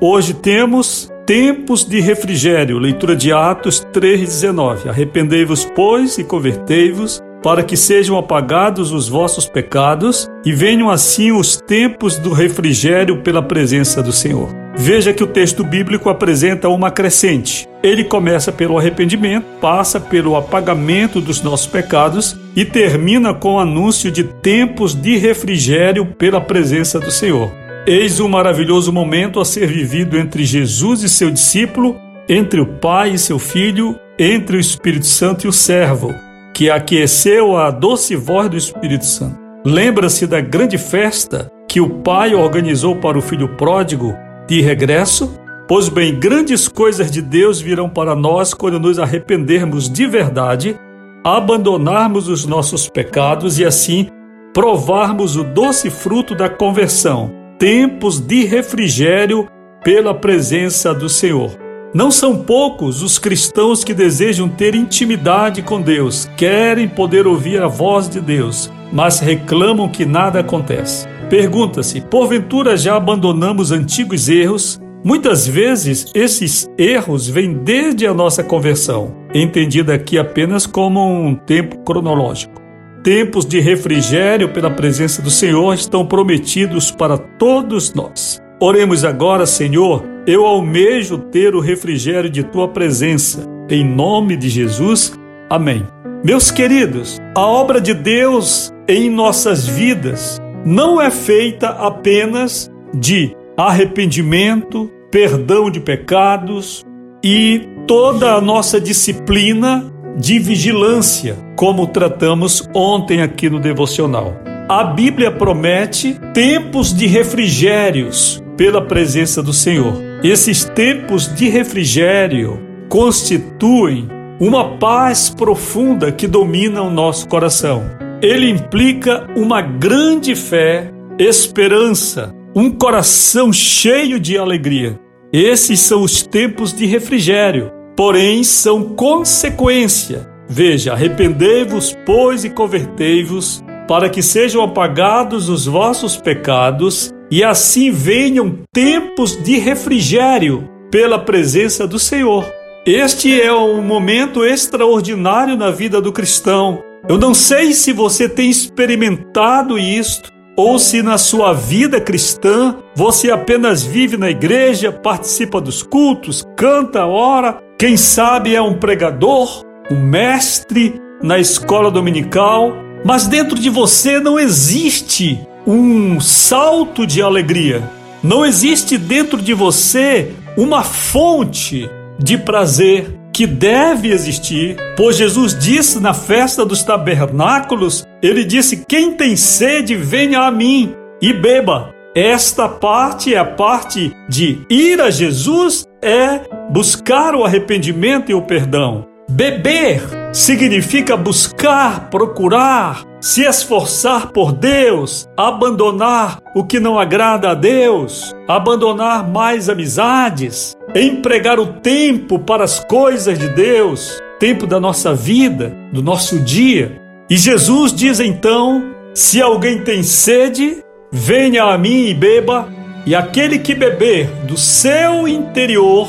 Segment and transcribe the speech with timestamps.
[0.00, 4.88] Hoje temos tempos de refrigério, leitura de Atos 3,19.
[4.88, 11.56] Arrependei-vos, pois, e convertei-vos para que sejam apagados os vossos pecados e venham assim os
[11.56, 14.48] tempos do refrigério pela presença do Senhor.
[14.74, 17.68] Veja que o texto bíblico apresenta uma crescente.
[17.82, 24.10] Ele começa pelo arrependimento, passa pelo apagamento dos nossos pecados e termina com o anúncio
[24.10, 27.52] de tempos de refrigério pela presença do Senhor.
[27.86, 31.96] Eis um maravilhoso momento a ser vivido entre Jesus e seu discípulo,
[32.28, 36.14] entre o Pai e seu Filho, entre o Espírito Santo e o servo
[36.54, 39.38] que aqueceu a doce voz do Espírito Santo.
[39.64, 44.14] Lembra-se da grande festa que o pai organizou para o filho pródigo
[44.46, 45.38] de regresso?
[45.68, 50.76] Pois bem, grandes coisas de Deus virão para nós quando nos arrependermos de verdade,
[51.24, 54.08] abandonarmos os nossos pecados e assim
[54.52, 59.48] provarmos o doce fruto da conversão, tempos de refrigério
[59.82, 61.61] pela presença do Senhor.
[61.94, 67.68] Não são poucos os cristãos que desejam ter intimidade com Deus, querem poder ouvir a
[67.68, 71.06] voz de Deus, mas reclamam que nada acontece.
[71.28, 74.80] Pergunta-se: porventura já abandonamos antigos erros?
[75.04, 81.76] Muitas vezes esses erros vêm desde a nossa conversão, entendida aqui apenas como um tempo
[81.84, 82.62] cronológico.
[83.04, 88.40] Tempos de refrigério pela presença do Senhor estão prometidos para todos nós.
[88.60, 93.44] Oremos agora, Senhor, eu almejo ter o refrigério de tua presença.
[93.68, 95.12] Em nome de Jesus.
[95.50, 95.84] Amém.
[96.24, 104.90] Meus queridos, a obra de Deus em nossas vidas não é feita apenas de arrependimento,
[105.10, 106.84] perdão de pecados
[107.22, 114.36] e toda a nossa disciplina de vigilância, como tratamos ontem aqui no devocional.
[114.68, 120.11] A Bíblia promete tempos de refrigérios pela presença do Senhor.
[120.22, 127.82] Esses tempos de refrigério constituem uma paz profunda que domina o nosso coração.
[128.22, 134.96] Ele implica uma grande fé, esperança, um coração cheio de alegria.
[135.32, 140.30] Esses são os tempos de refrigério, porém são consequência.
[140.48, 148.58] Veja, arrependei-vos, pois, e convertei-vos, para que sejam apagados os vossos pecados e assim venham
[148.70, 152.44] tempos de refrigério pela presença do Senhor.
[152.84, 156.82] Este é um momento extraordinário na vida do cristão.
[157.08, 163.30] Eu não sei se você tem experimentado isto ou se na sua vida cristã você
[163.30, 169.98] apenas vive na igreja, participa dos cultos, canta, ora, quem sabe é um pregador, um
[169.98, 172.74] mestre na escola dominical,
[173.06, 177.82] mas dentro de você não existe um salto de alegria.
[178.22, 181.88] Não existe dentro de você uma fonte
[182.18, 189.12] de prazer que deve existir, pois Jesus disse na festa dos tabernáculos: Ele disse: Quem
[189.12, 191.92] tem sede, venha a mim e beba.
[192.14, 198.42] Esta parte é a parte de ir a Jesus, é buscar o arrependimento e o
[198.42, 199.06] perdão.
[199.30, 208.34] Beber significa buscar, procurar, se esforçar por Deus, abandonar o que não agrada a Deus,
[208.48, 214.20] abandonar mais amizades, empregar o tempo para as coisas de Deus.
[214.40, 217.00] tempo da nossa vida, do nosso dia.
[217.30, 220.82] E Jesus diz então: se alguém tem sede,
[221.12, 222.68] venha a mim e beba,
[223.06, 226.08] e aquele que beber do seu interior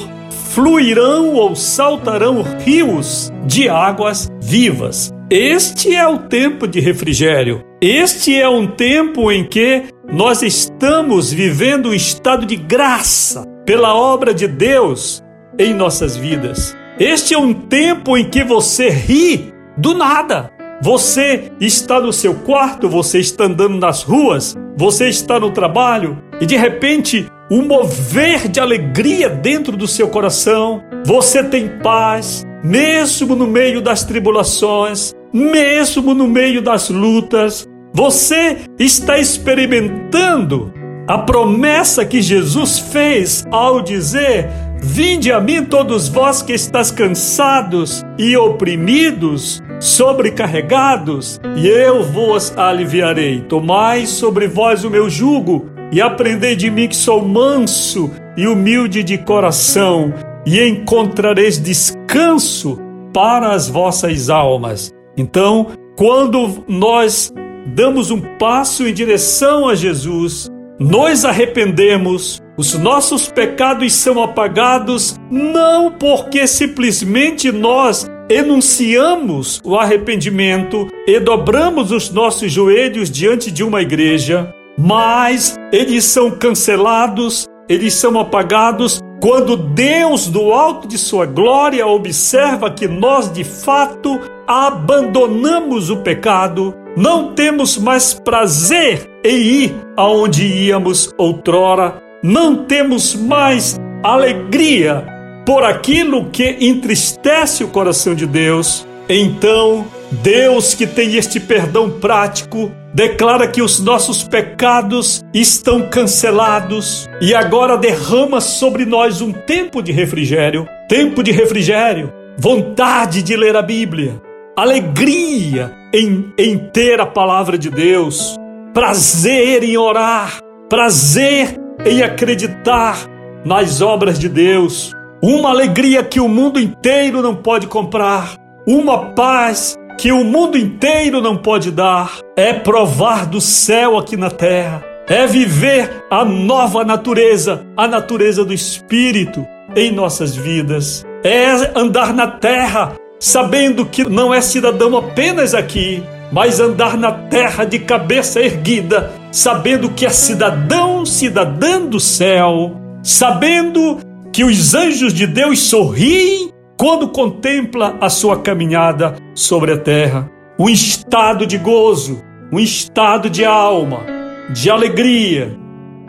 [0.51, 5.12] fluirão ou saltarão rios de águas vivas.
[5.36, 7.64] Este é o tempo de refrigério.
[7.82, 14.32] Este é um tempo em que nós estamos vivendo um estado de graça pela obra
[14.32, 15.24] de Deus
[15.58, 16.78] em nossas vidas.
[17.00, 20.52] Este é um tempo em que você ri do nada.
[20.84, 26.46] Você está no seu quarto, você está andando nas ruas, você está no trabalho e
[26.46, 30.84] de repente um mover de alegria dentro do seu coração.
[31.06, 37.68] Você tem paz, mesmo no meio das tribulações, mesmo no meio das lutas.
[37.94, 40.74] Você está experimentando
[41.08, 44.50] a promessa que Jesus fez ao dizer:
[44.82, 53.42] Vinde a mim todos vós que estáis cansados e oprimidos, sobrecarregados, e eu vos aliviarei.
[53.42, 59.04] Tomai sobre vós o meu jugo e aprendei de mim que sou manso e humilde
[59.04, 60.12] de coração,
[60.44, 62.80] e encontrareis descanso
[63.13, 64.92] para as vossas almas.
[65.16, 67.31] Então, quando nós
[67.68, 70.50] damos um passo em direção a Jesus,
[70.80, 81.19] nos arrependemos, os nossos pecados são apagados não porque simplesmente nós enunciamos o arrependimento e
[81.19, 89.02] dobramos os nossos joelhos diante de uma igreja, mas eles são cancelados, eles são apagados
[89.20, 96.75] quando Deus, do alto de sua glória, observa que nós de fato abandonamos o pecado,
[96.96, 105.08] não temos mais prazer em ir aonde íamos outrora, não temos mais alegria
[105.44, 108.86] por aquilo que entristece o coração de Deus.
[109.10, 117.34] Então, Deus, que tem este perdão prático, declara que os nossos pecados estão cancelados e
[117.34, 123.63] agora derrama sobre nós um tempo de refrigério tempo de refrigério, vontade de ler a
[123.63, 124.22] Bíblia,
[124.56, 128.38] alegria em, em ter a palavra de Deus,
[128.74, 130.39] prazer em orar,
[130.69, 132.98] prazer em acreditar
[133.44, 138.36] nas obras de Deus, uma alegria que o mundo inteiro não pode comprar,
[138.68, 144.30] uma paz que o mundo inteiro não pode dar, é provar do céu aqui na
[144.30, 149.45] terra, é viver a nova natureza, a natureza do Espírito
[149.75, 156.60] em nossas vidas, é andar na terra sabendo que não é cidadão apenas aqui, mas
[156.60, 164.00] andar na terra de cabeça erguida, sabendo que é cidadão, cidadã do céu, sabendo
[164.34, 166.53] que os anjos de Deus sorriem
[166.84, 170.30] quando contempla a sua caminhada sobre a terra.
[170.60, 172.22] Um estado de gozo,
[172.52, 174.02] um estado de alma,
[174.50, 175.58] de alegria,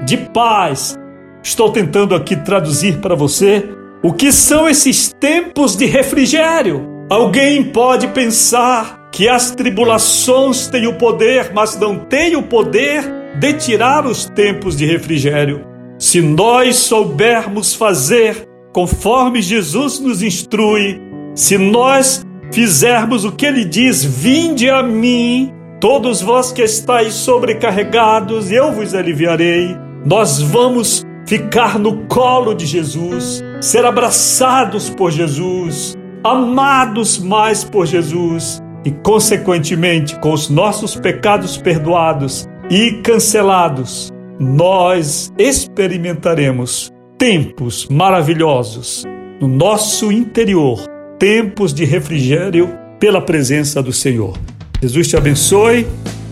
[0.04, 0.98] de paz.
[1.44, 3.64] Estou tentando aqui traduzir para você
[4.02, 6.84] o que são esses tempos de refrigério.
[7.08, 13.04] Alguém pode pensar que as tribulações têm o poder, mas não têm o poder
[13.38, 15.64] de tirar os tempos de refrigério.
[16.00, 21.00] Se nós soubermos fazer conforme Jesus nos instrui,
[21.32, 28.50] se nós fizermos o que ele diz: Vinde a mim, todos vós que estáis sobrecarregados,
[28.50, 29.74] eu vos aliviarei.
[30.04, 38.60] Nós vamos ficar no colo de Jesus, ser abraçados por Jesus, amados mais por Jesus
[38.84, 49.04] e, consequentemente, com os nossos pecados perdoados e cancelados, nós experimentaremos tempos maravilhosos
[49.40, 50.84] no nosso interior,
[51.18, 54.36] tempos de refrigério pela presença do Senhor.
[54.80, 55.86] Jesus te abençoe.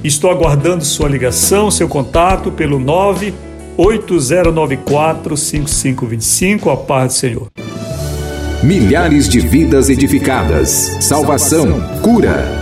[0.05, 6.71] Estou aguardando sua ligação, seu contato pelo 98094 5525.
[6.71, 7.49] A paz do Senhor.
[8.63, 12.62] Milhares de vidas edificadas, salvação, cura.